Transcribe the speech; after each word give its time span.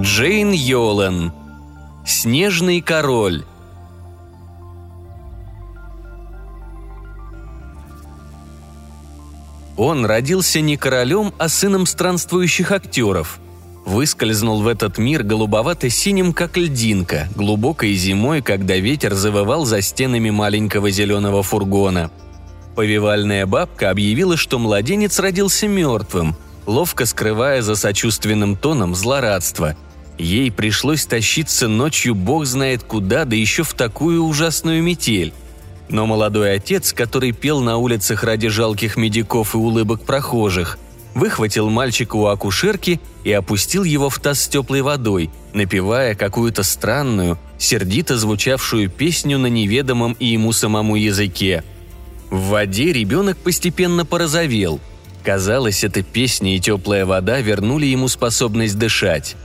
Джейн 0.00 0.52
Йолан. 0.52 1.32
Снежный 2.04 2.82
король. 2.82 3.44
Он 9.78 10.04
родился 10.04 10.60
не 10.60 10.76
королем, 10.76 11.32
а 11.38 11.48
сыном 11.48 11.86
странствующих 11.86 12.72
актеров. 12.72 13.40
Выскользнул 13.86 14.60
в 14.60 14.68
этот 14.68 14.98
мир 14.98 15.22
голубовато-синим, 15.22 16.34
как 16.34 16.58
льдинка, 16.58 17.28
глубокой 17.34 17.94
зимой, 17.94 18.42
когда 18.42 18.76
ветер 18.76 19.14
завывал 19.14 19.64
за 19.64 19.80
стенами 19.80 20.28
маленького 20.28 20.90
зеленого 20.90 21.42
фургона. 21.42 22.10
Повивальная 22.74 23.46
бабка 23.46 23.90
объявила, 23.90 24.36
что 24.36 24.58
младенец 24.58 25.18
родился 25.18 25.66
мертвым, 25.68 26.36
ловко 26.66 27.06
скрывая 27.06 27.62
за 27.62 27.76
сочувственным 27.76 28.56
тоном 28.56 28.94
злорадство. 28.94 29.74
Ей 30.18 30.50
пришлось 30.50 31.04
тащиться 31.04 31.68
ночью 31.68 32.14
бог 32.14 32.46
знает 32.46 32.82
куда, 32.82 33.24
да 33.24 33.36
еще 33.36 33.62
в 33.62 33.74
такую 33.74 34.24
ужасную 34.24 34.82
метель. 34.82 35.32
Но 35.88 36.06
молодой 36.06 36.54
отец, 36.54 36.92
который 36.92 37.32
пел 37.32 37.60
на 37.60 37.76
улицах 37.76 38.24
ради 38.24 38.48
жалких 38.48 38.96
медиков 38.96 39.54
и 39.54 39.58
улыбок 39.58 40.02
прохожих, 40.02 40.78
выхватил 41.14 41.70
мальчика 41.70 42.16
у 42.16 42.26
акушерки 42.26 43.00
и 43.24 43.32
опустил 43.32 43.84
его 43.84 44.10
в 44.10 44.18
таз 44.18 44.40
с 44.40 44.48
теплой 44.48 44.82
водой, 44.82 45.30
напевая 45.52 46.14
какую-то 46.14 46.62
странную, 46.62 47.38
сердито 47.58 48.18
звучавшую 48.18 48.90
песню 48.90 49.38
на 49.38 49.46
неведомом 49.46 50.16
и 50.18 50.26
ему 50.26 50.52
самому 50.52 50.96
языке. 50.96 51.62
В 52.30 52.48
воде 52.48 52.92
ребенок 52.92 53.36
постепенно 53.36 54.04
порозовел. 54.04 54.80
Казалось, 55.24 55.84
эта 55.84 56.02
песня 56.02 56.56
и 56.56 56.60
теплая 56.60 57.06
вода 57.06 57.40
вернули 57.40 57.86
ему 57.86 58.08
способность 58.08 58.78
дышать. 58.78 59.36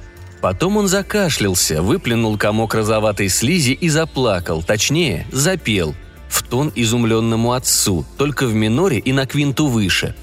Потом 0.41 0.77
он 0.77 0.87
закашлялся, 0.87 1.81
выплюнул 1.81 2.37
комок 2.37 2.73
розоватой 2.73 3.29
слизи 3.29 3.71
и 3.71 3.89
заплакал, 3.89 4.63
точнее, 4.63 5.27
запел– 5.31 5.95
в 6.31 6.43
тон 6.43 6.71
изумленному 6.73 7.51
отцу, 7.51 8.05
только 8.17 8.47
в 8.47 8.55
миноре 8.55 8.99
и 8.99 9.11
на 9.11 9.25
квинту 9.25 9.67
выше. 9.67 10.15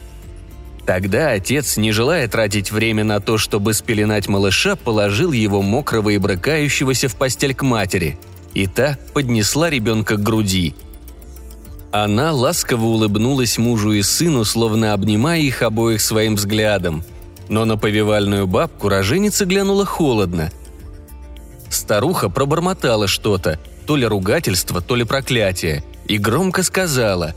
Тогда 0.86 1.32
отец, 1.32 1.76
не 1.76 1.92
желая 1.92 2.26
тратить 2.28 2.72
время 2.72 3.04
на 3.04 3.20
то, 3.20 3.36
чтобы 3.36 3.74
спеленать 3.74 4.26
малыша, 4.26 4.74
положил 4.74 5.32
его 5.32 5.60
мокрого 5.60 6.10
и 6.10 6.18
брыкающегося 6.18 7.08
в 7.08 7.16
постель 7.16 7.54
к 7.54 7.62
матери, 7.62 8.18
и 8.54 8.66
та 8.66 8.96
поднесла 9.12 9.68
ребенка 9.68 10.16
к 10.16 10.22
груди. 10.22 10.74
Она 11.92 12.32
ласково 12.32 12.86
улыбнулась 12.86 13.58
мужу 13.58 13.92
и 13.92 14.00
сыну, 14.00 14.44
словно 14.44 14.94
обнимая 14.94 15.40
их 15.40 15.60
обоих 15.60 16.00
своим 16.00 16.36
взглядом. 16.36 17.04
Но 17.48 17.64
на 17.64 17.76
повивальную 17.76 18.46
бабку 18.46 18.88
роженица 18.88 19.44
глянула 19.44 19.84
холодно. 19.86 20.50
Старуха 21.70 22.28
пробормотала 22.28 23.06
что-то, 23.06 23.58
то 23.86 23.96
ли 23.96 24.06
ругательство, 24.06 24.80
то 24.80 24.96
ли 24.96 25.04
проклятие– 25.04 25.84
и 26.08 26.16
громко 26.18 26.62
сказала 26.62 27.34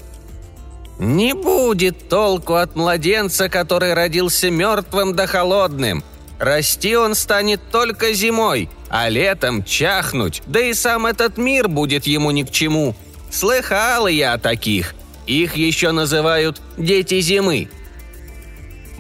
«Не 0.98 1.34
будет 1.34 2.10
толку 2.10 2.56
от 2.56 2.76
младенца, 2.76 3.50
который 3.50 3.94
родился 3.94 4.50
мертвым 4.50 5.16
да 5.16 5.28
холодным. 5.28 6.04
Расти 6.40 6.96
он 6.96 7.16
станет 7.16 7.60
только 7.72 8.14
зимой, 8.14 8.70
а 8.90 9.10
летом 9.10 9.64
чахнуть, 9.64 10.42
да 10.48 10.60
и 10.60 10.74
сам 10.74 11.06
этот 11.06 11.38
мир 11.38 11.68
будет 11.68 12.08
ему 12.08 12.32
ни 12.32 12.44
к 12.44 12.52
чему. 12.52 12.96
Слыхала 13.30 14.08
я 14.08 14.34
о 14.34 14.40
таких. 14.40 14.96
Их 15.28 15.56
еще 15.56 15.92
называют 15.92 16.62
«дети 16.78 17.20
зимы», 17.22 17.70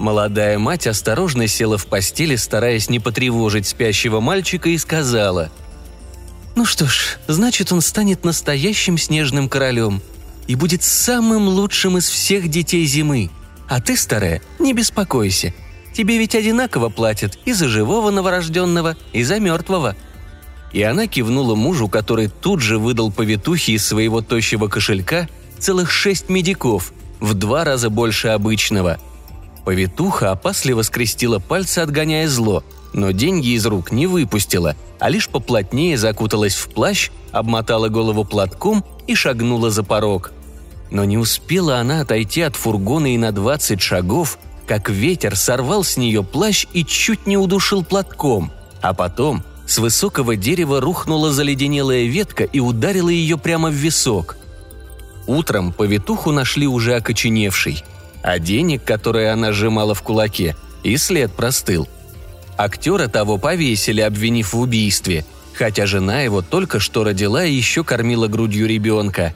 Молодая 0.01 0.59
мать 0.59 0.87
осторожно 0.87 1.47
села 1.47 1.77
в 1.77 1.85
постели, 1.85 2.35
стараясь 2.35 2.89
не 2.89 2.99
потревожить 2.99 3.67
спящего 3.67 4.19
мальчика, 4.19 4.69
и 4.69 4.77
сказала– 4.77 5.49
ну 6.55 6.65
что 6.65 6.85
ж, 6.85 7.17
значит, 7.27 7.71
он 7.71 7.81
станет 7.81 8.25
настоящим 8.25 8.97
снежным 8.97 9.47
королем 9.47 10.01
и 10.47 10.55
будет 10.55 10.83
самым 10.83 11.47
лучшим 11.47 11.97
из 11.97 12.09
всех 12.09 12.49
детей 12.49 12.85
зимы. 12.85 13.29
А 13.69 13.79
ты, 13.79 13.95
старая, 13.95 14.41
не 14.59 14.73
беспокойся. 14.73 15.53
Тебе 15.93 16.17
ведь 16.17 16.35
одинаково 16.35 16.89
платят 16.89 17.37
и 17.45 17.53
за 17.53 17.67
живого 17.67 18.11
новорожденного, 18.11 18.97
и 19.13 19.23
за 19.23 19.39
мертвого». 19.39 19.95
И 20.73 20.81
она 20.83 21.05
кивнула 21.07 21.55
мужу, 21.55 21.89
который 21.89 22.29
тут 22.29 22.61
же 22.61 22.79
выдал 22.79 23.11
повитухе 23.11 23.73
из 23.73 23.85
своего 23.85 24.21
тощего 24.21 24.69
кошелька 24.69 25.27
целых 25.59 25.91
шесть 25.91 26.29
медиков, 26.29 26.93
в 27.19 27.33
два 27.33 27.65
раза 27.65 27.89
больше 27.89 28.29
обычного. 28.29 28.97
Повитуха 29.65 30.31
опасливо 30.31 30.81
скрестила 30.81 31.39
пальцы, 31.39 31.79
отгоняя 31.79 32.27
зло– 32.27 32.63
но 32.93 33.11
деньги 33.11 33.49
из 33.49 33.65
рук 33.65 33.91
не 33.91 34.07
выпустила, 34.07 34.75
а 34.99 35.09
лишь 35.09 35.29
поплотнее 35.29 35.97
закуталась 35.97 36.55
в 36.55 36.69
плащ, 36.69 37.09
обмотала 37.31 37.87
голову 37.87 38.25
платком 38.25 38.83
и 39.07 39.15
шагнула 39.15 39.71
за 39.71 39.83
порог. 39.83 40.31
Но 40.89 41.05
не 41.05 41.17
успела 41.17 41.77
она 41.77 42.01
отойти 42.01 42.41
от 42.41 42.55
фургона 42.55 43.13
и 43.13 43.17
на 43.17 43.31
двадцать 43.31 43.81
шагов, 43.81 44.37
как 44.67 44.89
ветер 44.89 45.35
сорвал 45.35 45.83
с 45.83 45.97
нее 45.97 46.23
плащ 46.23 46.65
и 46.73 46.83
чуть 46.83 47.27
не 47.27 47.37
удушил 47.37 47.83
платком, 47.83 48.51
а 48.81 48.93
потом 48.93 49.43
с 49.65 49.77
высокого 49.77 50.35
дерева 50.35 50.81
рухнула 50.81 51.31
заледенелая 51.31 52.05
ветка 52.05 52.43
и 52.43 52.59
ударила 52.59 53.09
ее 53.09 53.37
прямо 53.37 53.69
в 53.69 53.73
висок. 53.73 54.35
Утром 55.27 55.71
повитуху 55.71 56.31
нашли 56.31 56.67
уже 56.67 56.95
окоченевшей, 56.95 57.85
а 58.23 58.39
денег, 58.39 58.83
которые 58.83 59.31
она 59.31 59.51
сжимала 59.51 59.93
в 59.93 60.01
кулаке, 60.03 60.55
и 60.83 60.97
след 60.97 61.31
простыл– 61.33 61.87
Актера 62.61 63.07
того 63.07 63.39
повесили, 63.39 64.01
обвинив 64.01 64.53
в 64.53 64.59
убийстве, 64.59 65.25
хотя 65.53 65.87
жена 65.87 66.21
его 66.21 66.43
только 66.43 66.79
что 66.79 67.03
родила 67.03 67.43
и 67.43 67.51
еще 67.51 67.83
кормила 67.83 68.27
грудью 68.27 68.67
ребенка. 68.67 69.33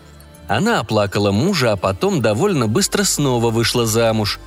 Она 0.47 0.79
оплакала 0.79 1.31
мужа, 1.31 1.71
а 1.71 1.75
потом 1.75 2.21
довольно 2.21 2.67
быстро 2.67 3.03
снова 3.03 3.49
вышла 3.49 3.87
замуж. 3.87 4.39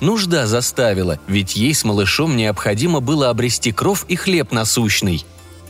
Нужда 0.00 0.46
заставила, 0.46 1.18
ведь 1.26 1.56
ей 1.56 1.74
с 1.74 1.84
малышом 1.84 2.38
необходимо 2.38 3.00
было 3.00 3.28
обрести 3.28 3.70
кров 3.70 4.06
и 4.08 4.16
хлеб 4.16 4.50
насущный. 4.50 5.26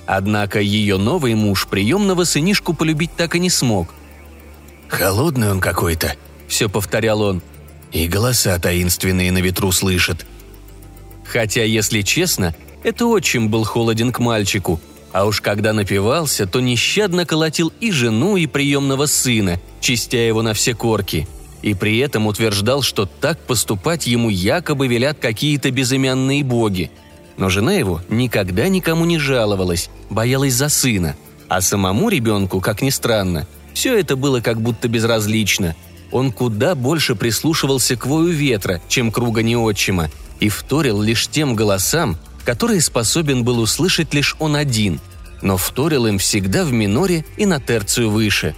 Однако 0.07 0.61
ее 0.61 0.99
новый 0.99 1.35
муж 1.35 1.67
приемного 1.67 2.23
сынишку 2.23 2.75
полюбить 2.75 3.17
так 3.17 3.35
и 3.35 3.41
не 3.41 3.51
смог. 3.51 3.93
«Холодный 4.87 5.51
он 5.51 5.59
какой-то»,— 5.59 6.15
все 6.47 6.69
повторял 6.69 7.23
он. 7.23 7.43
«И 7.93 8.07
голоса 8.07 8.59
таинственные 8.59 9.33
на 9.33 9.39
ветру 9.39 9.73
слышит. 9.73 10.27
Хотя, 11.25 11.65
если 11.65 12.03
честно, 12.03 12.55
это 12.83 13.07
очень 13.07 13.49
был 13.49 13.65
холоден 13.65 14.13
к 14.13 14.19
мальчику, 14.21 14.81
а 15.13 15.27
уж 15.27 15.41
когда 15.41 15.73
напивался, 15.73 16.47
то 16.47 16.61
нещадно 16.61 17.27
колотил 17.27 17.73
и 17.81 17.91
жену, 17.91 18.37
и 18.37 18.47
приемного 18.47 19.07
сына, 19.07 19.61
чистя 19.81 20.19
его 20.19 20.43
на 20.43 20.55
все 20.55 20.75
корки. 20.75 21.27
И 21.63 21.75
при 21.75 21.99
этом 21.99 22.27
утверждал, 22.27 22.83
что 22.83 23.07
так 23.07 23.39
поступать 23.41 24.07
ему 24.07 24.31
якобы 24.31 24.87
велят 24.89 25.19
какие-то 25.19 25.71
безымянные 25.71 26.43
боги. 26.43 26.91
Но 27.37 27.49
жена 27.49 27.75
его 27.75 28.01
никогда 28.09 28.69
никому 28.69 29.05
не 29.05 29.19
жаловалась, 29.19 29.91
боялась 30.09 30.55
за 30.55 30.69
сына. 30.69 31.17
А 31.49 31.61
самому 31.61 32.09
ребенку, 32.09 32.61
как 32.61 32.81
ни 32.81 32.91
странно, 32.91 33.47
все 33.75 33.99
это 33.99 34.17
было 34.17 34.41
как 34.41 34.61
будто 34.61 34.89
безразлично. 34.89 35.75
Он 36.13 36.33
куда 36.33 36.75
больше 36.75 37.15
прислушивался 37.15 37.97
к 37.97 38.07
вою 38.07 38.31
ветра, 38.31 38.81
чем 38.89 39.13
к 39.13 39.19
ругани 39.19 39.57
отчима, 39.57 40.11
и 40.41 40.49
вторил 40.49 41.01
лишь 41.01 41.29
тем 41.29 41.55
голосам, 41.55 42.17
которые 42.45 42.81
способен 42.81 43.45
был 43.45 43.61
услышать 43.61 44.15
лишь 44.15 44.35
он 44.39 44.57
один, 44.57 45.01
но 45.43 45.57
вторил 45.57 46.07
им 46.07 46.19
всегда 46.19 46.65
в 46.65 46.73
миноре 46.73 47.25
и 47.37 47.47
на 47.47 47.61
терцию 47.61 48.11
выше. 48.11 48.55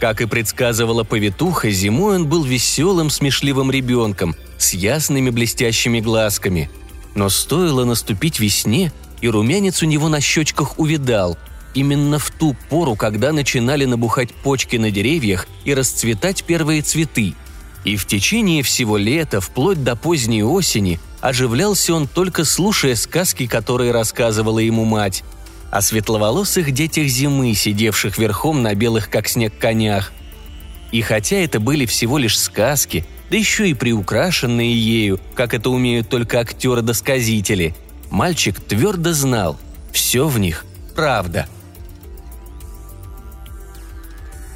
Как 0.00 0.20
и 0.20 0.26
предсказывала 0.26 1.04
повитуха, 1.04 1.70
зимой 1.70 2.16
он 2.16 2.26
был 2.26 2.42
веселым, 2.42 3.08
смешливым 3.08 3.70
ребенком 3.70 4.34
с 4.58 4.74
ясными 4.74 5.30
блестящими 5.30 6.00
глазками. 6.00 6.70
Но 7.14 7.28
стоило 7.28 7.84
наступить 7.84 8.40
весне, 8.40 8.92
и 9.20 9.28
румянец 9.28 9.82
у 9.82 9.86
него 9.86 10.08
на 10.08 10.20
щечках 10.20 10.80
увидал, 10.80 11.38
именно 11.74 12.18
в 12.18 12.30
ту 12.30 12.56
пору, 12.68 12.96
когда 12.96 13.32
начинали 13.32 13.84
набухать 13.84 14.32
почки 14.32 14.76
на 14.76 14.90
деревьях 14.90 15.46
и 15.64 15.74
расцветать 15.74 16.44
первые 16.44 16.82
цветы– 16.82 17.34
и 17.84 17.96
в 17.96 18.06
течение 18.06 18.62
всего 18.62 18.96
лета, 18.96 19.40
вплоть 19.40 19.82
до 19.82 19.96
поздней 19.96 20.44
осени, 20.44 21.00
оживлялся 21.20 21.94
он 21.94 22.06
только 22.06 22.44
слушая 22.44 22.94
сказки, 22.94 23.46
которые 23.46 23.92
рассказывала 23.92 24.60
ему 24.60 24.84
мать. 24.84 25.24
О 25.70 25.80
светловолосых 25.80 26.70
детях 26.72 27.06
зимы, 27.06 27.54
сидевших 27.54 28.18
верхом 28.18 28.62
на 28.62 28.74
белых 28.74 29.10
как 29.10 29.26
снег 29.26 29.54
конях. 29.58 30.12
И 30.92 31.00
хотя 31.00 31.36
это 31.36 31.58
были 31.58 31.86
всего 31.86 32.18
лишь 32.18 32.38
сказки, 32.38 33.06
да 33.30 33.36
еще 33.36 33.68
и 33.68 33.74
приукрашенные 33.74 34.76
ею, 34.76 35.18
как 35.34 35.54
это 35.54 35.70
умеют 35.70 36.08
только 36.08 36.38
актеры-досказители, 36.38 37.74
мальчик 38.10 38.60
твердо 38.60 39.12
знал– 39.12 39.58
все 39.92 40.28
в 40.28 40.38
них– 40.38 40.66
правда– 40.94 41.46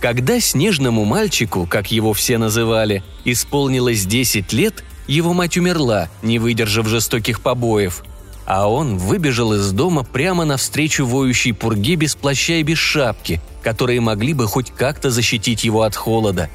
когда 0.06 0.38
снежному 0.38 1.04
мальчику, 1.04 1.66
как 1.66 1.90
его 1.90 2.12
все 2.12 2.38
называли, 2.38 3.02
исполнилось 3.24 4.06
10 4.06 4.52
лет, 4.52 4.84
его 5.08 5.32
мать 5.32 5.56
умерла, 5.56 6.08
не 6.22 6.38
выдержав 6.38 6.86
жестоких 6.86 7.40
побоев. 7.40 8.04
а 8.46 8.68
он 8.68 8.98
выбежал 8.98 9.52
из 9.52 9.72
дома 9.72 10.04
прямо 10.04 10.44
навстречу 10.44 11.04
воющей 11.04 11.52
пурге 11.52 11.96
без 11.96 12.14
плаща 12.14 12.52
и 12.52 12.62
без 12.62 12.78
шапки, 12.78 13.40
которые 13.64 14.00
могли 14.00 14.32
бы 14.32 14.46
хоть 14.46 14.70
как-то 14.70 15.10
защитить 15.10 15.64
его 15.64 15.82
от 15.82 15.96
холода. 15.96 16.50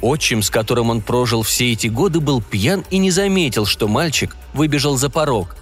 Отчим, 0.00 0.40
с 0.40 0.48
которым 0.48 0.90
он 0.90 1.00
прожил 1.00 1.42
все 1.42 1.72
эти 1.72 1.88
годы, 1.88 2.20
был 2.20 2.40
пьян 2.40 2.84
и 2.90 2.98
не 2.98 3.10
заметил, 3.10 3.66
что 3.66 3.88
мальчик 3.88 4.36
выбежал 4.54 4.96
за 4.96 5.10
порог. 5.10 5.56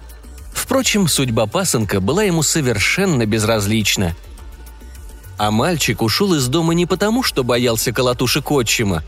Впрочем, 0.53 1.07
судьба 1.07 1.47
пасынка 1.47 1.99
была 1.99 2.21
ему 2.21 2.43
совершенно 2.43 3.25
безразлична. 3.25 4.15
А 5.37 5.51
мальчик 5.51 6.01
ушел 6.01 6.33
из 6.33 6.47
дома 6.47 6.73
не 6.73 6.85
потому, 6.85 7.23
что 7.23 7.43
боялся 7.43 7.91
колотушек 7.91 8.51
отчима. 8.51 9.03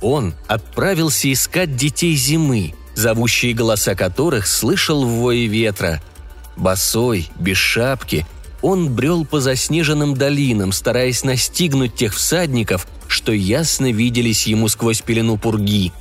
Он 0.00 0.34
отправился 0.48 1.32
искать 1.32 1.76
детей 1.76 2.14
зимы, 2.14 2.74
зовущие 2.94 3.54
голоса 3.54 3.94
которых 3.94 4.46
слышал 4.46 5.04
в 5.04 5.20
вое 5.20 5.46
ветра. 5.46 6.02
Босой, 6.56 7.28
без 7.36 7.56
шапки, 7.56 8.26
он 8.62 8.94
брел 8.94 9.24
по 9.24 9.40
заснеженным 9.40 10.14
долинам, 10.14 10.72
стараясь 10.72 11.24
настигнуть 11.24 11.94
тех 11.94 12.14
всадников, 12.14 12.86
что 13.08 13.32
ясно 13.32 13.90
виделись 13.92 14.46
ему 14.46 14.68
сквозь 14.68 15.00
пелену 15.00 15.36
пурги. 15.36 15.92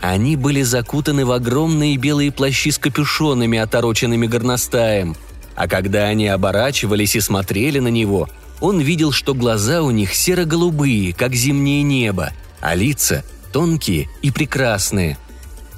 Они 0.00 0.36
были 0.36 0.62
закутаны 0.62 1.26
в 1.26 1.32
огромные 1.32 1.96
белые 1.96 2.30
плащи 2.30 2.70
с 2.70 2.78
капюшонами, 2.78 3.58
отороченными 3.58 4.26
горностаем. 4.26 5.16
А 5.54 5.68
когда 5.68 6.04
они 6.04 6.28
оборачивались 6.28 7.16
и 7.16 7.20
смотрели 7.20 7.78
на 7.78 7.88
него, 7.88 8.28
он 8.60 8.80
видел, 8.80 9.12
что 9.12 9.34
глаза 9.34 9.82
у 9.82 9.90
них 9.90 10.14
серо-голубые, 10.14 11.12
как 11.12 11.34
зимнее 11.34 11.82
небо, 11.82 12.32
а 12.60 12.74
лица 12.74 13.24
тонкие 13.52 14.08
и 14.22 14.30
прекрасные– 14.30 15.18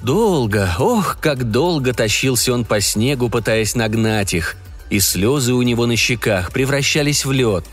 Долго, 0.02 0.76
ох, 0.78 1.18
как 1.20 1.50
долго 1.50 1.92
тащился 1.92 2.54
он 2.54 2.64
по 2.64 2.80
снегу, 2.80 3.28
пытаясь 3.28 3.74
нагнать 3.74 4.32
их, 4.32 4.56
и 4.90 5.00
слезы 5.00 5.54
у 5.54 5.62
него 5.62 5.86
на 5.86 5.96
щеках 5.96 6.52
превращались 6.52 7.24
в 7.24 7.32
лед. 7.32 7.64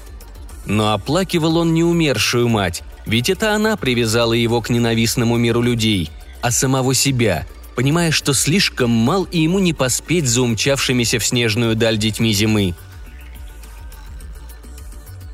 Но 0.65 0.93
оплакивал 0.93 1.57
он 1.57 1.73
не 1.73 1.83
умершую 1.83 2.47
мать, 2.47 2.81
ведь 3.05 3.29
это 3.29 3.53
она 3.53 3.77
привязала 3.77 4.33
его 4.33 4.61
к 4.61 4.71
ненавистному 4.71 5.37
миру 5.37 5.61
людей, 5.61 6.09
а 6.41 6.49
самого 6.49 6.95
себя, 6.95 7.45
понимая, 7.75 8.09
что 8.09 8.33
слишком 8.33 8.89
мал 8.89 9.25
и 9.25 9.41
ему 9.41 9.59
не 9.59 9.73
поспеть 9.73 10.27
за 10.27 10.41
умчавшимися 10.41 11.19
в 11.19 11.25
снежную 11.25 11.75
даль 11.75 11.97
детьми 11.97 12.33
зимы. 12.33 12.73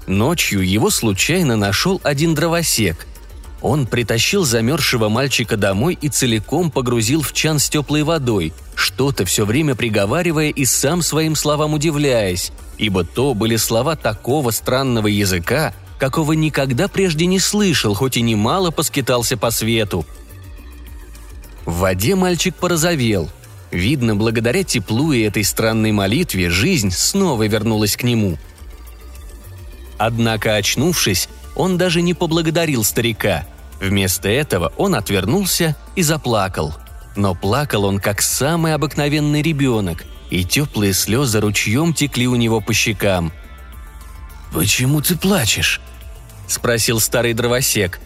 Ночью 0.07 0.67
его 0.67 0.89
случайно 0.89 1.55
нашел 1.55 2.01
один 2.03 2.33
дровосек, 2.33 3.07
он 3.61 3.85
притащил 3.85 4.43
замерзшего 4.43 5.07
мальчика 5.07 5.55
домой 5.55 5.97
и 6.01 6.09
целиком 6.09 6.71
погрузил 6.71 7.21
в 7.21 7.31
чан 7.31 7.59
с 7.59 7.69
теплой 7.69 8.03
водой, 8.03 8.53
что-то 8.75 9.23
все 9.25 9.45
время 9.45 9.75
приговаривая 9.75 10.49
и 10.49 10.65
сам 10.65 11.03
своим 11.03 11.35
словам 11.35 11.73
удивляясь, 11.73 12.51
ибо 12.77 13.03
то 13.03 13.35
были 13.35 13.57
слова 13.57 13.95
такого 13.95 14.49
странного 14.49 15.07
языка, 15.07 15.73
какого 15.99 16.33
никогда 16.33 16.87
прежде 16.87 17.27
не 17.27 17.39
слышал, 17.39 17.93
хоть 17.93 18.17
и 18.17 18.21
немало 18.21 18.71
поскитался 18.71 19.37
по 19.37 19.51
свету. 19.51 20.05
В 21.65 21.77
воде 21.77 22.15
мальчик 22.15 22.55
порозовел. 22.55 23.29
Видно, 23.69 24.15
благодаря 24.15 24.63
теплу 24.63 25.13
и 25.13 25.21
этой 25.21 25.43
странной 25.43 25.91
молитве 25.91 26.49
жизнь 26.49 26.89
снова 26.91 27.43
вернулась 27.47 27.95
к 27.95 28.03
нему. 28.03 28.37
Однако, 30.03 30.55
очнувшись, 30.55 31.29
он 31.55 31.77
даже 31.77 32.01
не 32.01 32.15
поблагодарил 32.15 32.83
старика. 32.83 33.45
Вместо 33.79 34.29
этого 34.29 34.73
он 34.75 34.95
отвернулся 34.95 35.75
и 35.95 36.01
заплакал. 36.01 36.73
Но 37.15 37.35
плакал 37.35 37.85
он 37.85 37.99
как 37.99 38.23
самый 38.23 38.73
обыкновенный 38.73 39.43
ребенок, 39.43 40.03
и 40.31 40.43
теплые 40.43 40.93
слезы 40.93 41.39
ручьем 41.39 41.93
текли 41.93 42.27
у 42.27 42.35
него 42.35 42.61
по 42.61 42.73
щекам. 42.73 43.31
«Почему 44.51 45.01
ты 45.01 45.15
плачешь?»– 45.15 45.79
спросил 46.47 46.99
старый 46.99 47.33
дровосек. 47.33 47.99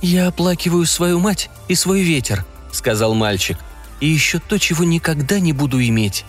«Я 0.00 0.28
оплакиваю 0.28 0.86
свою 0.86 1.18
мать 1.18 1.50
и 1.66 1.74
свой 1.74 2.02
ветер»,– 2.02 2.44
сказал 2.70 3.14
мальчик. 3.14 3.58
«И 3.98 4.06
еще 4.06 4.38
то, 4.38 4.56
чего 4.56 4.84
никогда 4.84 5.40
не 5.40 5.52
буду 5.52 5.82
иметь». 5.82 6.24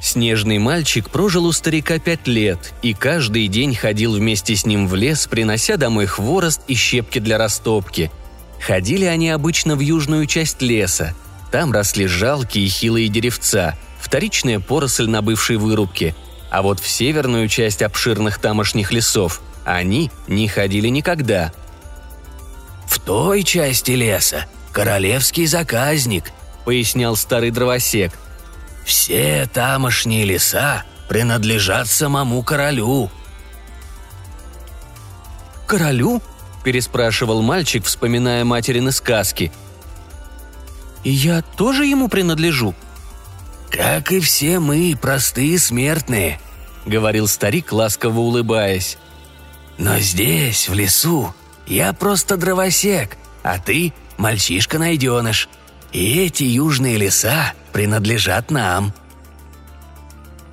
Снежный 0.00 0.58
мальчик 0.58 1.08
прожил 1.10 1.46
у 1.46 1.52
старика 1.52 1.98
пять 1.98 2.26
лет 2.26 2.74
и 2.82 2.94
каждый 2.94 3.48
день 3.48 3.74
ходил 3.74 4.14
вместе 4.14 4.54
с 4.54 4.66
ним 4.66 4.86
в 4.86 4.94
лес, 4.94 5.26
принося 5.26 5.76
домой 5.76 6.06
хворост 6.06 6.60
и 6.68 6.74
щепки 6.74 7.18
для 7.18 7.38
растопки. 7.38 8.10
Ходили 8.60 9.04
они 9.04 9.30
обычно 9.30 9.76
в 9.76 9.80
южную 9.80 10.26
часть 10.26 10.62
леса. 10.62 11.14
Там 11.50 11.72
росли 11.72 12.06
жалкие 12.06 12.66
и 12.66 12.68
хилые 12.68 13.08
деревца, 13.08 13.76
вторичная 13.98 14.60
поросль 14.60 15.08
на 15.08 15.22
бывшей 15.22 15.56
вырубке. 15.56 16.14
А 16.50 16.62
вот 16.62 16.80
в 16.80 16.88
северную 16.88 17.48
часть 17.48 17.82
обширных 17.82 18.38
тамошних 18.38 18.92
лесов 18.92 19.40
они 19.64 20.10
не 20.28 20.48
ходили 20.48 20.88
никогда. 20.88 21.52
«В 22.86 23.00
той 23.00 23.42
части 23.42 23.92
леса 23.92 24.46
королевский 24.72 25.46
заказник»,— 25.46 26.32
пояснял 26.64 27.16
старый 27.16 27.50
дровосек— 27.50 28.12
все 28.86 29.46
тамошние 29.52 30.24
леса 30.24 30.84
принадлежат 31.08 31.88
самому 31.88 32.42
королю». 32.42 33.10
«Королю?»– 35.66 36.22
переспрашивал 36.64 37.42
мальчик, 37.42 37.84
вспоминая 37.84 38.44
материны 38.44 38.92
сказки. 38.92 39.52
«И 41.04 41.10
я 41.10 41.42
тоже 41.42 41.84
ему 41.84 42.08
принадлежу?» 42.08 42.74
«Как 43.70 44.12
и 44.12 44.20
все 44.20 44.60
мы, 44.60 44.96
простые 45.00 45.58
смертные»,— 45.58 46.40
говорил 46.86 47.26
старик, 47.26 47.72
ласково 47.72 48.20
улыбаясь. 48.20 48.96
«Но 49.76 49.98
здесь, 49.98 50.68
в 50.68 50.74
лесу, 50.74 51.34
я 51.66 51.92
просто 51.92 52.36
дровосек, 52.36 53.16
а 53.42 53.58
ты— 53.58 53.92
мальчишка-найденыш. 54.16 55.48
И 55.92 56.18
эти 56.20 56.44
южные 56.44 56.96
леса 56.96 57.52
принадлежат 57.72 58.50
нам». 58.50 58.92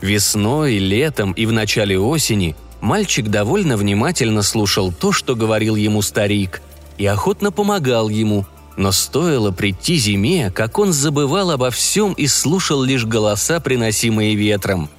Весной, 0.02 0.80
летом 0.80 1.32
и 1.32 1.46
в 1.46 1.54
начале 1.54 1.98
осени 1.98 2.58
мальчик 2.82 3.30
довольно 3.30 3.78
внимательно 3.78 4.42
слушал 4.42 4.92
то, 4.92 5.14
что 5.14 5.34
говорил 5.34 5.78
ему 5.78 6.02
старик, 6.02 6.62
и 6.98 7.06
охотно 7.06 7.54
помогал 7.54 8.10
ему, 8.10 8.46
но 8.76 8.92
стоило 8.92 9.52
прийти 9.52 9.96
зиме, 9.96 10.52
как 10.52 10.78
он 10.78 10.92
забывал 10.92 11.52
обо 11.52 11.72
всем 11.72 12.12
и 12.14 12.28
слушал 12.28 12.84
лишь 12.84 13.06
голоса, 13.06 13.62
приносимые 13.62 14.36
ветром. 14.36 14.90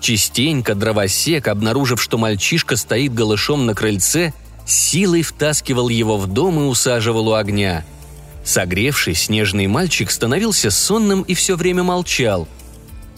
Частенько 0.00 0.74
дровосек, 0.74 1.48
обнаружив, 1.48 2.00
что 2.00 2.16
мальчишка 2.16 2.76
стоит 2.76 3.12
голышом 3.12 3.66
на 3.66 3.74
крыльце, 3.74 4.32
силой 4.64 5.22
втаскивал 5.22 5.90
его 5.90 6.16
в 6.16 6.26
дом 6.26 6.58
и 6.58 6.62
усаживал 6.62 7.28
у 7.28 7.34
огня– 7.34 7.84
Согревшись, 8.48 9.24
снежный 9.24 9.66
мальчик 9.66 10.10
становился 10.10 10.70
сонным 10.70 11.20
и 11.20 11.34
все 11.34 11.54
время 11.54 11.82
молчал. 11.82 12.48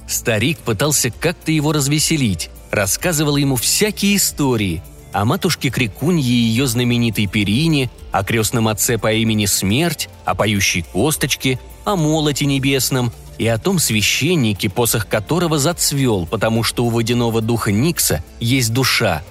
Старик 0.08 0.58
пытался 0.58 1.12
как-то 1.12 1.52
его 1.52 1.70
развеселить, 1.72 2.50
рассказывал 2.72 3.36
ему 3.36 3.54
всякие 3.54 4.16
истории 4.16 4.82
о 5.12 5.24
матушке 5.24 5.70
Крикунье 5.70 6.28
и 6.28 6.32
ее 6.32 6.66
знаменитой 6.66 7.28
перине, 7.28 7.92
о 8.10 8.24
крестном 8.24 8.66
отце 8.66 8.98
по 8.98 9.12
имени 9.12 9.46
Смерть, 9.46 10.08
о 10.24 10.34
поющей 10.34 10.82
косточке, 10.82 11.60
о 11.84 11.94
молоте 11.94 12.44
небесном 12.44 13.12
и 13.38 13.46
о 13.46 13.58
том 13.58 13.78
священнике, 13.78 14.68
посох 14.68 15.06
которого 15.06 15.60
зацвел, 15.60 16.26
потому 16.26 16.64
что 16.64 16.84
у 16.84 16.88
водяного 16.88 17.40
духа 17.40 17.70
Никса 17.70 18.24
есть 18.40 18.72
душа. 18.72 19.22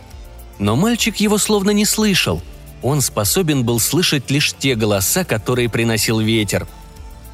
Но 0.60 0.78
мальчик 0.78 1.18
его 1.18 1.38
словно 1.38 1.72
не 1.72 1.84
слышал– 1.84 2.42
он 2.82 3.02
способен 3.02 3.64
был 3.64 3.80
слышать 3.80 4.32
лишь 4.32 4.54
те 4.54 4.76
голоса, 4.76 5.24
которые 5.24 5.70
приносил 5.70 6.20
ветер. 6.20 6.68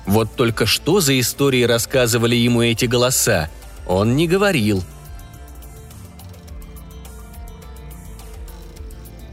Вот 0.05 0.35
только 0.35 0.65
что 0.65 1.01
за 1.01 1.19
истории 1.19 1.63
рассказывали 1.63 2.35
ему 2.35 2.61
эти 2.61 2.85
голоса, 2.85 3.49
он 3.87 4.15
не 4.15 4.27
говорил. 4.27 4.83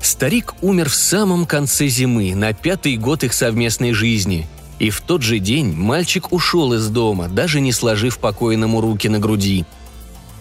Старик 0.01 0.55
умер 0.63 0.89
в 0.89 0.95
самом 0.95 1.47
конце 1.47 1.89
зимы, 1.89 2.35
на 2.35 2.53
пятый 2.53 2.97
год 2.97 3.25
их 3.25 3.33
совместной 3.33 3.93
жизни. 3.93 4.47
И 4.79 4.91
в 4.91 5.01
тот 5.01 5.23
же 5.23 5.39
день 5.39 5.73
мальчик 5.73 6.33
ушел 6.33 6.73
из 6.73 6.89
дома, 6.89 7.29
даже 7.29 7.61
не 7.61 7.73
сложив 7.73 8.19
покойному 8.19 8.81
руки 8.81 9.09
на 9.09 9.19
груди. 9.19 9.65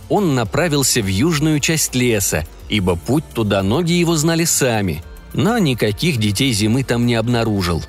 Он 0.10 0.36
направился 0.36 1.02
в 1.02 1.08
южную 1.08 1.60
часть 1.60 1.96
леса, 1.96 2.46
ибо 2.70 2.96
путь 2.96 3.24
туда 3.34 3.62
ноги 3.64 3.94
его 3.94 4.16
знали 4.18 4.46
сами– 4.46 5.04
но 5.34 5.58
никаких 5.58 6.18
детей 6.18 6.52
зимы 6.54 6.84
там 6.84 7.06
не 7.06 7.16
обнаружил. 7.16 7.84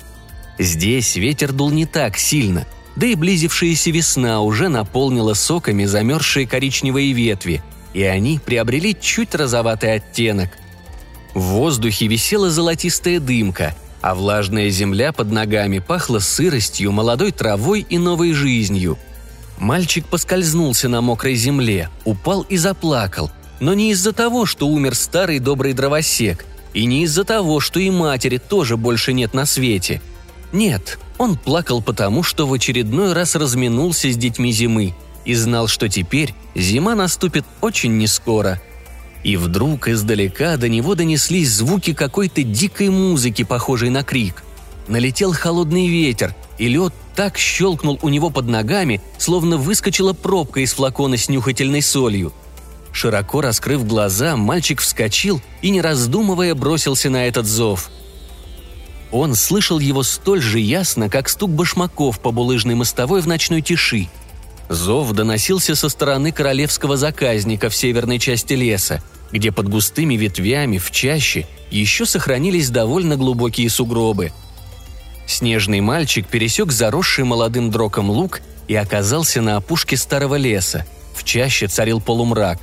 Здесь 0.59 1.15
ветер 1.15 1.51
дул 1.51 1.71
не 1.71 1.85
так 1.85 2.17
сильно, 2.17 2.65
да 2.95 3.07
и 3.07 3.15
близившаяся 3.15 3.91
весна 3.91 4.41
уже 4.41 4.69
наполнила 4.69 5.33
соками 5.33 5.85
замерзшие 5.85 6.47
коричневые 6.47 7.11
ветви, 7.13 7.61
и 7.93 8.03
они 8.03 8.39
приобрели 8.43 8.95
чуть 8.99 9.35
розоватый 9.35 9.93
оттенок. 9.93 10.49
В 11.33 11.41
воздухе 11.41 12.07
висела 12.07 12.51
золотистая 12.51 13.19
дымка, 13.19 13.75
а 14.01 14.13
влажная 14.13 14.69
земля 14.69 15.11
под 15.11 15.31
ногами 15.31 15.79
пахла 15.79 16.19
сыростью, 16.19 16.91
молодой 16.91 17.31
травой 17.31 17.85
и 17.89 17.97
новой 17.97 18.33
жизнью. 18.33 18.97
Мальчик 19.57 20.05
поскользнулся 20.05 20.89
на 20.89 21.01
мокрой 21.01 21.35
земле, 21.35 21.89
упал 22.05 22.41
и 22.41 22.57
заплакал, 22.57 23.31
но 23.59 23.73
не 23.73 23.91
из-за 23.91 24.11
того, 24.11 24.45
что 24.45 24.67
умер 24.67 24.93
старый 24.93 25.39
добрый 25.39 25.73
дровосек, 25.73 26.45
и 26.73 26.85
не 26.85 27.03
из-за 27.03 27.23
того, 27.23 27.59
что 27.59 27.79
и 27.79 27.89
матери 27.89 28.37
тоже 28.37 28.77
больше 28.77 29.13
нет 29.13 29.33
на 29.33 29.45
свете. 29.45 30.01
Нет, 30.51 30.99
он 31.17 31.37
плакал 31.37 31.81
потому, 31.81 32.23
что 32.23 32.47
в 32.47 32.53
очередной 32.53 33.13
раз 33.13 33.35
разминулся 33.35 34.11
с 34.11 34.17
детьми 34.17 34.51
зимы 34.51 34.93
и 35.25 35.33
знал, 35.33 35.67
что 35.67 35.87
теперь 35.87 36.33
зима 36.55 36.95
наступит 36.95 37.45
очень 37.61 37.97
нескоро. 37.97 38.61
И 39.23 39.37
вдруг 39.37 39.87
издалека 39.87 40.57
до 40.57 40.67
него 40.67 40.95
донеслись 40.95 41.49
звуки 41.49 41.93
какой-то 41.93 42.43
дикой 42.43 42.89
музыки, 42.89 43.43
похожей 43.43 43.89
на 43.89 44.03
крик. 44.03 44.43
Налетел 44.87 45.31
холодный 45.31 45.87
ветер, 45.87 46.35
и 46.57 46.67
лед 46.67 46.93
так 47.15 47.37
щелкнул 47.37 47.97
у 48.01 48.09
него 48.09 48.29
под 48.29 48.47
ногами, 48.47 49.01
словно 49.17 49.57
выскочила 49.57 50.13
пробка 50.13 50.59
из 50.59 50.73
флакона 50.73 51.15
с 51.15 51.29
нюхательной 51.29 51.81
солью. 51.81 52.33
Широко 52.93 53.41
раскрыв 53.41 53.85
глаза, 53.85 54.37
мальчик 54.37 54.79
вскочил 54.79 55.41
и, 55.61 55.69
не 55.69 55.81
раздумывая, 55.81 56.55
бросился 56.55 57.09
на 57.09 57.27
этот 57.27 57.45
зов. 57.45 57.89
Он 59.11 59.35
слышал 59.35 59.79
его 59.79 60.03
столь 60.03 60.41
же 60.41 60.59
ясно, 60.59 61.09
как 61.09 61.27
стук 61.27 61.51
башмаков 61.51 62.19
по 62.21 62.31
булыжной 62.31 62.75
мостовой 62.75 63.19
в 63.21 63.27
ночной 63.27 63.61
тиши– 63.61 64.07
Зов 64.69 65.11
доносился 65.11 65.75
со 65.75 65.89
стороны 65.89 66.31
королевского 66.31 66.97
заказника 66.97 67.69
в 67.69 67.75
северной 67.75 68.19
части 68.19 68.53
леса, 68.53 69.03
где 69.31 69.51
под 69.51 69.69
густыми 69.69 70.15
ветвями 70.15 70.77
в 70.77 70.91
чаще 70.91 71.47
еще 71.69 72.05
сохранились 72.05 72.69
довольно 72.69 73.15
глубокие 73.15 73.69
сугробы. 73.69 74.31
Снежный 75.27 75.81
мальчик 75.81 76.27
пересек 76.27 76.71
заросший 76.71 77.23
молодым 77.23 77.71
дроком 77.71 78.09
луг 78.09 78.41
и 78.67 78.75
оказался 78.75 79.41
на 79.41 79.57
опушке 79.57 79.97
старого 79.97 80.35
леса. 80.35 80.85
В 81.15 81.23
чаще 81.23 81.67
царил 81.67 82.01
полумрак. 82.01 82.59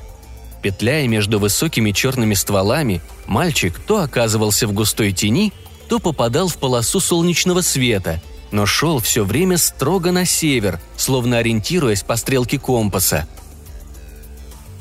Петляя 0.62 1.09
между 1.09 1.38
высокими 1.38 1.90
черными 1.93 2.35
стволами, 2.35 3.00
мальчик 3.26 3.79
то 3.87 4.02
оказывался 4.02 4.67
в 4.67 4.73
густой 4.73 5.12
тени, 5.12 5.52
то 5.88 5.99
попадал 5.99 6.49
в 6.49 6.57
полосу 6.57 7.00
солнечного 7.00 7.61
света– 7.62 8.23
но 8.52 8.67
шел 8.67 8.99
все 8.99 9.25
время 9.25 9.59
строго 9.59 10.12
на 10.12 10.25
север, 10.25 10.81
словно 10.97 11.38
ориентируясь 11.38 12.02
по 12.02 12.17
стрелке 12.17 12.59
компаса. 12.59 13.26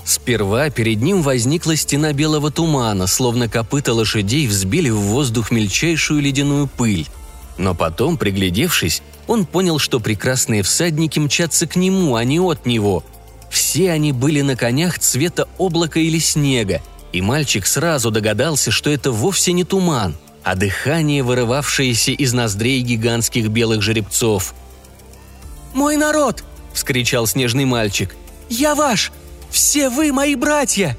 Сперва 0.05 0.69
перед 0.71 1.01
ним 1.01 1.21
возникла 1.21 1.75
стена 1.75 2.13
белого 2.13 2.49
тумана, 2.49 3.05
словно 3.05 3.47
копыта 3.47 3.93
лошадей 3.93 4.47
взбили 4.47 4.89
в 4.89 4.97
воздух 4.97 5.51
мельчайшую 5.51 6.21
ледяную 6.21 6.67
пыль. 6.67 7.07
Но 7.59 7.75
потом, 7.75 8.17
приглядевшись, 8.17 9.03
он 9.27 9.45
понял, 9.45 9.77
что 9.77 9.99
прекрасные 9.99 10.63
всадники 10.63 11.19
мчатся 11.19 11.67
к 11.67 11.75
нему, 11.75 12.15
а 12.15 12.23
не 12.23 12.39
от 12.39 12.65
него. 12.65 13.03
Все 13.49 13.91
они 13.91 14.11
были 14.11 14.41
на 14.41 14.55
конях 14.55 14.99
цвета 14.99 15.47
облака 15.57 15.99
или 15.99 16.19
снега, 16.19 16.81
и 17.11 17.21
мальчик 17.21 17.65
сразу 17.65 18.11
догадался, 18.11 18.71
что 18.71 18.89
это 18.89 19.11
вовсе 19.11 19.53
не 19.53 19.63
туман– 19.63 20.15
а 20.43 20.55
дыхание, 20.55 21.23
вырывавшееся 21.23 22.11
из 22.11 22.33
ноздрей 22.33 22.81
гигантских 22.81 23.49
белых 23.49 23.81
жеребцов. 23.81 24.53
«Мой 25.73 25.97
народ!»– 25.97 26.43
вскричал 26.73 27.27
снежный 27.27 27.65
мальчик. 27.65 28.15
«Я 28.49 28.75
ваш! 28.75 29.11
Все 29.51 29.89
вы 29.89 30.11
мои 30.11 30.35
братья!» 30.35 30.97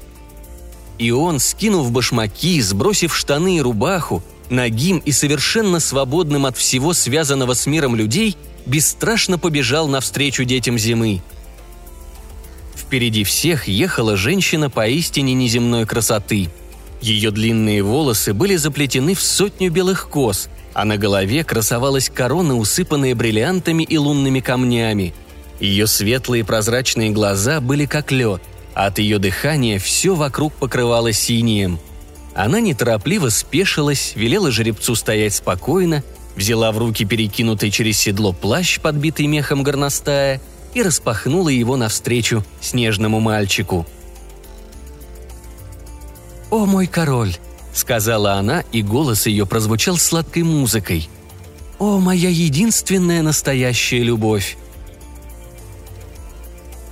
И 0.97 1.11
он, 1.11 1.39
скинув 1.39 1.91
башмаки, 1.91 2.61
сбросив 2.61 3.15
штаны 3.15 3.57
и 3.57 3.61
рубаху, 3.61 4.23
нагим 4.49 4.99
и 4.99 5.11
совершенно 5.11 5.79
свободным 5.79 6.45
от 6.45 6.57
всего 6.57 6.93
связанного 6.93 7.53
с 7.53 7.65
миром 7.65 7.95
людей, 7.95 8.37
бесстрашно 8.65 9.39
побежал 9.39 9.87
навстречу 9.87 10.43
детям 10.43 10.77
зимы. 10.77 11.21
Впереди 12.91 13.23
всех 13.23 13.69
ехала 13.69 14.17
женщина 14.17 14.69
поистине 14.69 15.33
неземной 15.33 15.85
красоты– 15.85 16.49
ее 17.01 17.31
длинные 17.31 17.81
волосы 17.81 18.33
были 18.33 18.55
заплетены 18.55 19.15
в 19.15 19.21
сотню 19.21 19.71
белых 19.71 20.07
кос, 20.07 20.49
а 20.73 20.85
на 20.85 20.97
голове 20.97 21.43
красовалась 21.43 22.09
корона, 22.09 22.55
усыпанная 22.55 23.15
бриллиантами 23.15 23.83
и 23.83 23.97
лунными 23.97 24.39
камнями. 24.39 25.13
Ее 25.59 25.87
светлые 25.87 26.45
прозрачные 26.45 27.09
глаза 27.09 27.59
были 27.59 27.85
как 27.85 28.11
лед, 28.11 28.41
а 28.75 28.85
от 28.85 28.99
ее 28.99 29.17
дыхания 29.17 29.79
все 29.79 30.13
вокруг 30.13 30.53
покрывало 30.53 31.11
синим. 31.11 31.79
Она 32.35 32.59
неторопливо 32.59 33.29
спешилась, 33.29 34.13
велела 34.15 34.51
жеребцу 34.51 34.95
стоять 34.95 35.33
спокойно, 35.33 36.03
взяла 36.35 36.71
в 36.71 36.77
руки 36.77 37.03
перекинутый 37.03 37.71
через 37.71 37.97
седло 37.97 38.31
плащ, 38.31 38.79
подбитый 38.79 39.25
мехом 39.25 39.63
горностая, 39.63 40.39
и 40.73 40.81
распахнула 40.81 41.49
его 41.49 41.75
навстречу 41.77 42.43
снежному 42.61 43.19
мальчику– 43.19 43.85
«О, 46.51 46.65
мой 46.65 46.85
король!»— 46.85 47.37
сказала 47.73 48.33
она, 48.33 48.65
и 48.73 48.81
голос 48.81 49.25
ее 49.25 49.45
прозвучал 49.45 49.97
сладкой 49.97 50.43
музыкой. 50.43 51.09
«О, 51.79 51.97
моя 51.97 52.29
единственная 52.29 53.21
настоящая 53.21 54.03
любовь!» 54.03 54.57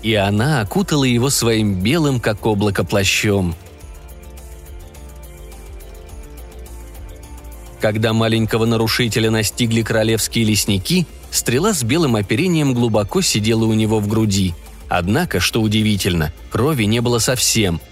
И 0.01 0.15
она 0.15 0.62
окутала 0.62 1.03
его 1.03 1.29
своим 1.29 1.75
белым, 1.81 2.21
как 2.21 2.45
облако, 2.45 2.86
плащом. 2.86 3.53
Когда 7.81 8.13
маленького 8.13 8.65
нарушителя 8.65 9.29
настигли 9.29 9.81
королевские 9.81 10.45
лесники, 10.45 11.05
стрела 11.31 11.74
с 11.74 11.83
белым 11.83 12.15
оперением 12.15 12.74
глубоко 12.74 13.21
сидела 13.21 13.65
у 13.65 13.74
него 13.74 14.00
в 14.00 14.07
груди. 14.07 14.53
Однако, 14.88 15.39
что 15.39 15.62
удивительно, 15.62 16.33
крови 16.51 16.86
не 16.86 17.00
было 17.00 17.19
совсем– 17.19 17.79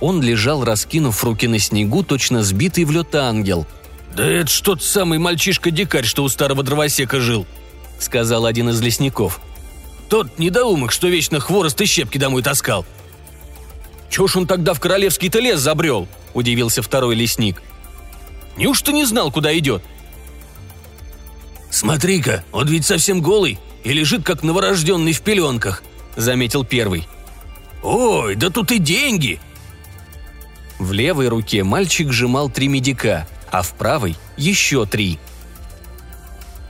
он 0.00 0.22
лежал, 0.22 0.64
раскинув 0.64 1.22
руки 1.22 1.46
на 1.46 1.58
снегу, 1.58 2.02
точно 2.02 2.42
сбитый 2.42 2.84
в 2.84 2.90
лед 2.90 3.14
ангел. 3.14 3.66
«Да 4.16 4.24
это 4.24 4.50
ж 4.50 4.60
тот 4.62 4.82
самый 4.82 5.18
мальчишка-дикарь, 5.18 6.04
что 6.04 6.24
у 6.24 6.28
старого 6.28 6.62
дровосека 6.62 7.20
жил»,— 7.20 7.46
сказал 7.98 8.46
один 8.46 8.70
из 8.70 8.80
лесников. 8.80 9.40
«Тот 10.08 10.38
недоумок, 10.38 10.90
что 10.90 11.06
вечно 11.08 11.38
хворост 11.38 11.80
и 11.80 11.86
щепки 11.86 12.18
домой 12.18 12.42
таскал». 12.42 12.84
«Чё 14.08 14.26
ж 14.26 14.36
он 14.36 14.46
тогда 14.46 14.74
в 14.74 14.80
королевский-то 14.80 15.38
лес 15.38 15.60
забрел?»– 15.60 16.08
удивился 16.34 16.82
второй 16.82 17.14
лесник. 17.14 17.62
«Неужто 18.56 18.92
не 18.92 19.04
знал, 19.04 19.30
куда 19.30 19.56
идет?» 19.56 19.84
«Смотри-ка, 21.80 22.44
он 22.52 22.68
ведь 22.68 22.84
совсем 22.84 23.22
голый 23.22 23.58
и 23.84 23.94
лежит, 23.94 24.22
как 24.22 24.42
новорожденный 24.42 25.14
в 25.14 25.22
пеленках»,– 25.22 25.82
заметил 26.14 26.62
первый. 26.62 27.08
«Ой, 27.82 28.34
да 28.34 28.50
тут 28.50 28.70
и 28.70 28.76
деньги!» 28.76 29.40
В 30.78 30.92
левой 30.92 31.28
руке 31.28 31.64
мальчик 31.64 32.12
сжимал 32.12 32.50
три 32.50 32.68
медика, 32.68 33.26
а 33.50 33.62
в 33.62 33.72
правой– 33.72 34.14
еще 34.36 34.84
три. 34.84 35.18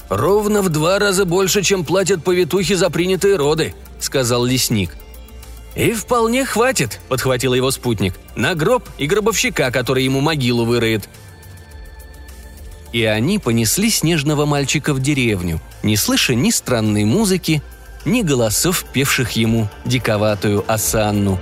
«Ровно 0.09 0.63
в 0.63 0.69
два 0.69 1.01
раза 1.01 1.25
больше, 1.25 1.65
чем 1.65 1.85
платят 1.85 2.23
повитухи 2.23 2.75
за 2.75 2.89
принятые 2.89 3.35
роды»,– 3.35 3.75
сказал 3.99 4.45
лесник. 4.45 4.95
«И 5.75 5.91
вполне 5.91 6.45
хватит»,– 6.45 7.01
подхватил 7.09 7.53
его 7.53 7.73
спутник,– 7.73 8.15
«на 8.37 8.55
гроб 8.55 8.89
и 8.97 9.09
гробовщика, 9.09 9.73
который 9.73 10.05
ему 10.05 10.21
могилу 10.21 10.65
выроет» 10.65 11.09
и 12.93 13.05
они 13.05 13.39
понесли 13.39 13.91
снежного 13.91 14.47
мальчика 14.47 14.93
в 14.95 15.01
деревню, 15.01 15.61
не 15.83 15.97
слыша 15.97 16.35
ни 16.35 16.51
странной 16.51 17.05
музыки, 17.05 17.63
ни 18.05 18.23
голосов, 18.23 18.85
певших 18.93 19.33
ему 19.33 19.69
диковатую 19.85 20.65
осанну. 20.67 21.39